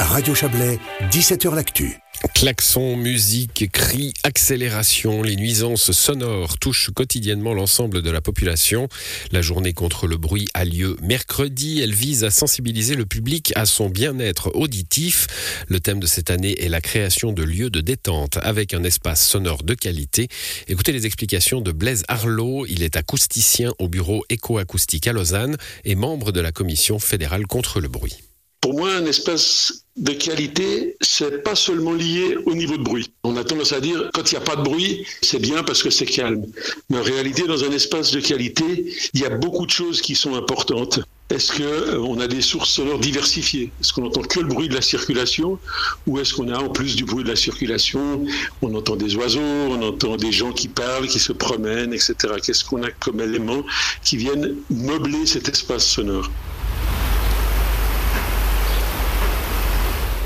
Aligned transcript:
Radio 0.00 0.34
Chablais, 0.34 0.78
17h 1.10 1.54
L'Actu. 1.54 1.98
Klaxons, 2.34 2.96
musique, 2.96 3.70
cris, 3.72 4.12
accélération, 4.24 5.22
les 5.22 5.36
nuisances 5.36 5.92
sonores 5.92 6.58
touchent 6.58 6.90
quotidiennement 6.90 7.54
l'ensemble 7.54 8.02
de 8.02 8.10
la 8.10 8.20
population. 8.20 8.88
La 9.32 9.42
journée 9.42 9.72
contre 9.72 10.06
le 10.06 10.16
bruit 10.16 10.46
a 10.54 10.64
lieu 10.64 10.96
mercredi. 11.02 11.80
Elle 11.80 11.94
vise 11.94 12.24
à 12.24 12.30
sensibiliser 12.30 12.94
le 12.94 13.06
public 13.06 13.52
à 13.56 13.66
son 13.66 13.88
bien-être 13.88 14.50
auditif. 14.54 15.26
Le 15.68 15.80
thème 15.80 16.00
de 16.00 16.06
cette 16.06 16.30
année 16.30 16.60
est 16.62 16.68
la 16.68 16.80
création 16.80 17.32
de 17.32 17.42
lieux 17.42 17.70
de 17.70 17.80
détente 17.80 18.38
avec 18.42 18.74
un 18.74 18.84
espace 18.84 19.24
sonore 19.24 19.62
de 19.62 19.74
qualité. 19.74 20.28
Écoutez 20.68 20.92
les 20.92 21.06
explications 21.06 21.60
de 21.60 21.72
Blaise 21.72 22.04
Arlot. 22.08 22.66
Il 22.66 22.82
est 22.82 22.96
acousticien 22.96 23.72
au 23.78 23.88
bureau 23.88 24.24
écoacoustique 24.28 25.06
à 25.06 25.12
Lausanne 25.12 25.56
et 25.84 25.94
membre 25.94 26.32
de 26.32 26.40
la 26.40 26.52
commission 26.52 26.98
fédérale 26.98 27.46
contre 27.46 27.80
le 27.80 27.88
bruit. 27.88 28.27
Pour 28.60 28.74
moi, 28.74 28.90
un 28.92 29.06
espace 29.06 29.84
de 29.96 30.12
qualité, 30.12 30.96
c'est 31.00 31.44
pas 31.44 31.54
seulement 31.54 31.92
lié 31.92 32.36
au 32.44 32.54
niveau 32.54 32.76
de 32.76 32.82
bruit. 32.82 33.10
On 33.22 33.36
a 33.36 33.44
tendance 33.44 33.72
à 33.72 33.80
dire 33.80 34.10
quand 34.12 34.30
il 34.30 34.34
n'y 34.34 34.42
a 34.42 34.44
pas 34.44 34.56
de 34.56 34.62
bruit, 34.62 35.06
c'est 35.22 35.40
bien 35.40 35.62
parce 35.62 35.82
que 35.82 35.90
c'est 35.90 36.06
calme. 36.06 36.44
Mais 36.90 36.98
en 36.98 37.02
réalité, 37.02 37.46
dans 37.46 37.62
un 37.64 37.70
espace 37.70 38.10
de 38.10 38.20
qualité, 38.20 38.92
il 39.14 39.20
y 39.20 39.24
a 39.24 39.30
beaucoup 39.30 39.64
de 39.64 39.70
choses 39.70 40.00
qui 40.00 40.16
sont 40.16 40.34
importantes. 40.34 41.00
Est-ce 41.30 41.52
qu'on 41.52 42.18
a 42.20 42.26
des 42.26 42.40
sources 42.40 42.70
sonores 42.70 42.98
diversifiées? 42.98 43.70
Est-ce 43.80 43.92
qu'on 43.92 44.06
entend 44.06 44.22
que 44.22 44.40
le 44.40 44.46
bruit 44.46 44.68
de 44.68 44.74
la 44.74 44.82
circulation? 44.82 45.58
Ou 46.06 46.18
est-ce 46.18 46.34
qu'on 46.34 46.48
a 46.48 46.58
en 46.58 46.70
plus 46.70 46.96
du 46.96 47.04
bruit 47.04 47.22
de 47.22 47.28
la 47.28 47.36
circulation, 47.36 48.24
on 48.62 48.74
entend 48.74 48.96
des 48.96 49.14
oiseaux, 49.14 49.40
on 49.40 49.82
entend 49.82 50.16
des 50.16 50.32
gens 50.32 50.52
qui 50.52 50.68
parlent, 50.68 51.06
qui 51.06 51.18
se 51.20 51.32
promènent, 51.32 51.92
etc. 51.92 52.14
Qu'est-ce 52.44 52.64
qu'on 52.64 52.82
a 52.82 52.90
comme 52.90 53.20
éléments 53.20 53.62
qui 54.02 54.16
viennent 54.16 54.56
meubler 54.70 55.26
cet 55.26 55.48
espace 55.48 55.86
sonore? 55.86 56.30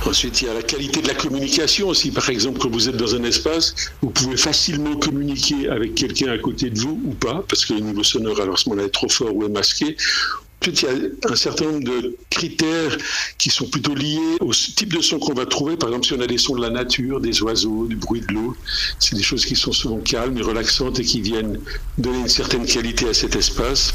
Ensuite, 0.04 0.42
il 0.42 0.46
y 0.46 0.50
a 0.50 0.54
la 0.54 0.62
qualité 0.62 1.00
de 1.00 1.08
la 1.08 1.14
communication 1.14 1.88
aussi. 1.88 2.10
Par 2.10 2.28
exemple, 2.28 2.58
quand 2.58 2.70
vous 2.70 2.88
êtes 2.88 2.96
dans 2.96 3.14
un 3.14 3.22
espace, 3.22 3.74
vous 4.00 4.10
pouvez 4.10 4.36
facilement 4.36 4.96
communiquer 4.96 5.68
avec 5.68 5.94
quelqu'un 5.94 6.32
à 6.32 6.38
côté 6.38 6.70
de 6.70 6.78
vous 6.78 7.00
ou 7.04 7.12
pas, 7.12 7.44
parce 7.48 7.64
que 7.64 7.74
le 7.74 7.80
niveau 7.80 8.02
sonore, 8.02 8.40
alors 8.40 8.58
ce 8.58 8.68
moment-là, 8.68 8.88
est 8.88 8.90
trop 8.90 9.08
fort 9.08 9.34
ou 9.34 9.44
est 9.44 9.48
masqué. 9.48 9.96
Ensuite, 10.60 10.82
il 10.82 10.88
y 10.88 10.88
a 10.88 11.32
un 11.32 11.36
certain 11.36 11.64
nombre 11.66 11.84
de 11.84 12.16
critères 12.30 12.96
qui 13.38 13.50
sont 13.50 13.66
plutôt 13.66 13.94
liés 13.94 14.36
au 14.40 14.52
type 14.52 14.92
de 14.92 15.00
son 15.00 15.18
qu'on 15.18 15.34
va 15.34 15.46
trouver. 15.46 15.76
Par 15.76 15.88
exemple, 15.88 16.06
si 16.06 16.12
on 16.14 16.20
a 16.20 16.26
des 16.26 16.38
sons 16.38 16.56
de 16.56 16.62
la 16.62 16.70
nature, 16.70 17.20
des 17.20 17.42
oiseaux, 17.42 17.86
du 17.86 17.96
bruit 17.96 18.20
de 18.20 18.32
l'eau, 18.32 18.56
c'est 18.98 19.16
des 19.16 19.22
choses 19.22 19.44
qui 19.44 19.56
sont 19.56 19.72
souvent 19.72 19.98
calmes 19.98 20.36
et 20.38 20.42
relaxantes 20.42 21.00
et 21.00 21.04
qui 21.04 21.20
viennent 21.20 21.58
donner 21.98 22.18
une 22.18 22.28
certaine 22.28 22.66
qualité 22.66 23.08
à 23.08 23.14
cet 23.14 23.34
espace. 23.34 23.94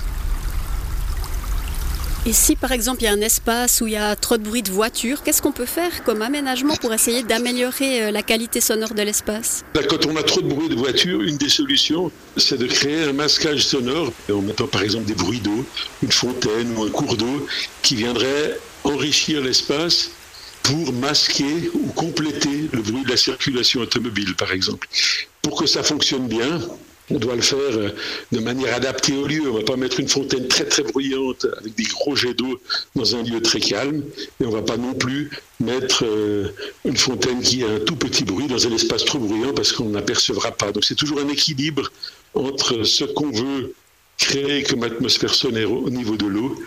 Et 2.27 2.33
si 2.33 2.57
par 2.57 2.73
exemple 2.73 3.03
il 3.03 3.05
y 3.05 3.07
a 3.07 3.13
un 3.13 3.21
espace 3.21 3.79
où 3.79 3.87
il 3.87 3.93
y 3.93 3.95
a 3.95 4.13
trop 4.17 4.35
de 4.35 4.43
bruit 4.43 4.61
de 4.61 4.69
voiture, 4.69 5.23
qu'est-ce 5.23 5.41
qu'on 5.41 5.53
peut 5.53 5.65
faire 5.65 6.03
comme 6.03 6.21
aménagement 6.21 6.75
pour 6.75 6.93
essayer 6.93 7.23
d'améliorer 7.23 8.03
euh, 8.03 8.11
la 8.11 8.21
qualité 8.21 8.59
sonore 8.59 8.93
de 8.93 9.01
l'espace? 9.01 9.63
Bah, 9.73 9.79
Quand 9.89 10.05
on 10.05 10.17
a 10.17 10.23
trop 10.23 10.41
de 10.41 10.49
bruit 10.49 10.67
de 10.67 10.75
voiture, 10.75 11.21
une 11.21 11.37
des 11.37 11.47
solutions, 11.47 12.11
c'est 12.35 12.57
de 12.57 12.67
créer 12.67 13.03
un 13.03 13.13
masquage 13.13 13.65
sonore 13.65 14.11
en 14.29 14.41
mettant 14.41 14.67
par 14.67 14.81
exemple 14.81 15.05
des 15.05 15.13
bruits 15.13 15.39
d'eau, 15.39 15.65
une 16.03 16.11
fontaine 16.11 16.75
ou 16.75 16.83
un 16.83 16.89
cours 16.89 17.15
d'eau 17.15 17.47
qui 17.81 17.95
viendrait 17.95 18.59
enrichir 18.83 19.41
l'espace 19.41 20.11
pour 20.63 20.91
masquer 20.91 21.71
ou 21.75 21.87
compléter 21.93 22.67
le 22.73 22.81
bruit 22.81 23.05
de 23.05 23.09
la 23.09 23.15
circulation 23.15 23.79
automobile, 23.79 24.35
par 24.35 24.51
exemple. 24.51 24.89
Pour 25.41 25.57
que 25.57 25.65
ça 25.65 25.81
fonctionne 25.81 26.27
bien, 26.27 26.59
on 27.09 27.17
doit 27.19 27.35
le 27.35 27.41
faire 27.41 27.57
euh, 27.59 27.89
de 28.31 28.39
manière 28.39 28.75
adaptée 28.75 29.13
au 29.13 29.25
lieu. 29.25 29.41
On 29.49 29.53
ne 29.53 29.59
va 29.59 29.63
pas 29.63 29.75
mettre 29.77 29.99
une 29.99 30.07
fontaine 30.07 30.47
très 30.47 30.65
très 30.65 30.83
bruyante 30.83 31.45
avec 31.59 31.75
des 31.75 31.85
gros 31.85 32.15
jets 32.15 32.33
d'eau 32.33 32.59
dans 32.95 33.15
un 33.15 33.23
lieu 33.23 33.41
très 33.41 33.59
calme. 33.59 34.03
Et 34.41 34.45
on 34.45 34.49
ne 34.49 34.55
va 34.55 34.61
pas 34.61 34.77
non 34.77 34.93
plus 34.93 35.29
mettre 35.59 36.03
euh, 36.05 36.49
une 36.85 36.97
fontaine 36.97 37.41
qui 37.41 37.63
a 37.63 37.69
un 37.69 37.79
tout 37.79 37.95
petit 37.95 38.23
bruit 38.23 38.47
dans 38.47 38.67
un 38.67 38.73
espace 38.73 39.05
trop 39.05 39.19
bruyant 39.19 39.53
parce 39.53 39.71
qu'on 39.71 39.89
n'apercevra 39.89 40.51
pas. 40.51 40.71
Donc 40.71 40.83
c'est 40.83 40.95
toujours 40.95 41.19
un 41.19 41.29
équilibre 41.29 41.91
entre 42.33 42.83
ce 42.83 43.05
qu'on 43.05 43.31
veut 43.31 43.73
créer 44.17 44.63
comme 44.63 44.83
atmosphère 44.83 45.33
sonore 45.33 45.71
au 45.71 45.89
niveau 45.89 46.17
de 46.17 46.25
l'eau, 46.25 46.59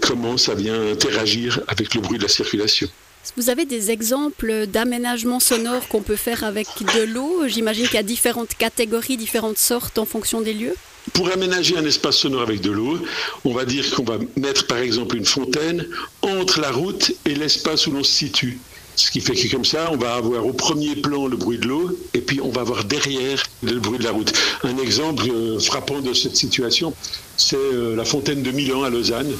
comment 0.00 0.36
ça 0.36 0.54
vient 0.54 0.92
interagir 0.92 1.60
avec 1.66 1.94
le 1.94 2.00
bruit 2.00 2.18
de 2.18 2.24
la 2.24 2.28
circulation. 2.28 2.88
Vous 3.36 3.50
avez 3.50 3.66
des 3.66 3.90
exemples 3.90 4.66
d'aménagements 4.66 5.40
sonores 5.40 5.86
qu'on 5.88 6.02
peut 6.02 6.16
faire 6.16 6.44
avec 6.44 6.66
de 6.80 7.02
l'eau? 7.02 7.46
J'imagine 7.46 7.84
qu'il 7.86 7.94
y 7.94 7.98
a 7.98 8.02
différentes 8.02 8.54
catégories, 8.54 9.16
différentes 9.16 9.58
sortes 9.58 9.98
en 9.98 10.04
fonction 10.04 10.40
des 10.40 10.54
lieux. 10.54 10.74
Pour 11.12 11.30
aménager 11.30 11.76
un 11.76 11.84
espace 11.84 12.16
sonore 12.16 12.42
avec 12.42 12.60
de 12.60 12.70
l'eau, 12.70 12.98
on 13.44 13.52
va 13.52 13.64
dire 13.64 13.94
qu'on 13.94 14.04
va 14.04 14.18
mettre 14.36 14.66
par 14.66 14.78
exemple 14.78 15.16
une 15.16 15.24
fontaine 15.24 15.86
entre 16.22 16.60
la 16.60 16.70
route 16.70 17.12
et 17.24 17.34
l'espace 17.34 17.86
où 17.86 17.92
l'on 17.92 18.04
se 18.04 18.12
situe. 18.12 18.58
Ce 18.96 19.12
qui 19.12 19.20
fait 19.20 19.34
que 19.34 19.48
comme 19.48 19.64
ça, 19.64 19.90
on 19.92 19.96
va 19.96 20.14
avoir 20.14 20.44
au 20.44 20.52
premier 20.52 20.96
plan 20.96 21.28
le 21.28 21.36
bruit 21.36 21.58
de 21.58 21.68
l'eau 21.68 21.96
et 22.14 22.20
puis 22.20 22.40
on 22.40 22.50
va 22.50 22.62
avoir 22.62 22.82
derrière 22.82 23.44
le 23.62 23.78
bruit 23.78 23.98
de 23.98 24.04
la 24.04 24.10
route. 24.10 24.32
Un 24.64 24.76
exemple 24.78 25.22
euh, 25.30 25.60
frappant 25.60 26.00
de 26.00 26.12
cette 26.12 26.34
situation, 26.34 26.92
c'est 27.36 27.56
euh, 27.56 27.94
la 27.94 28.04
fontaine 28.04 28.42
de 28.42 28.50
Milan 28.50 28.82
à 28.82 28.90
Lausanne. 28.90 29.32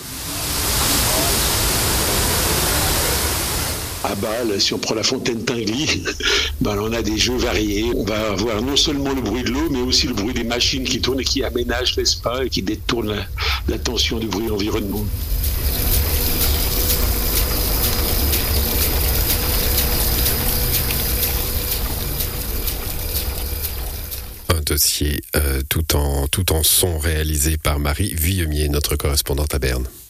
À 4.11 4.15
Bâle, 4.15 4.61
si 4.61 4.73
on 4.73 4.79
prend 4.79 4.95
la 4.95 5.03
fontaine 5.03 5.45
Tinguely, 5.45 6.03
ben 6.61 6.79
on 6.81 6.93
a 6.93 7.03
des 7.03 7.19
jeux 7.19 7.37
variés. 7.37 7.91
On 7.95 8.05
va 8.05 8.31
avoir 8.31 8.63
non 8.63 8.77
seulement 8.77 9.13
le 9.13 9.21
bruit 9.21 9.43
de 9.43 9.51
l'eau, 9.51 9.69
mais 9.71 9.81
aussi 9.81 10.07
le 10.07 10.15
bruit 10.15 10.33
des 10.33 10.45
machines 10.45 10.85
qui 10.85 11.01
tournent 11.01 11.21
et 11.21 11.25
qui 11.25 11.45
aménagent 11.45 11.97
l'espace 11.97 12.47
et 12.47 12.49
qui 12.49 12.63
détournent 12.63 13.27
l'attention 13.69 14.19
du 14.19 14.27
bruit 14.27 14.51
environnement. 14.51 15.05
Un 24.49 24.61
dossier 24.63 25.21
euh, 25.37 25.61
tout, 25.69 25.95
en, 25.95 26.29
tout 26.29 26.53
en 26.53 26.63
son 26.63 26.99
réalisé 26.99 27.59
par 27.59 27.79
Marie 27.79 28.15
Vuillemier, 28.15 28.69
notre 28.71 28.97
correspondante 28.97 29.55
à 29.55 29.59
Berne. 29.59 29.87